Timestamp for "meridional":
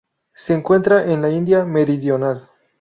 1.63-2.49